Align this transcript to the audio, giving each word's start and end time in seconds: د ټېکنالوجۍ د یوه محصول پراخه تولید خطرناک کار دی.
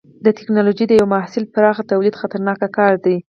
د 0.25 0.27
ټېکنالوجۍ 0.37 0.85
د 0.87 0.91
یوه 0.99 1.11
محصول 1.15 1.43
پراخه 1.53 1.83
تولید 1.91 2.19
خطرناک 2.21 2.59
کار 2.77 2.93
دی. 3.05 3.17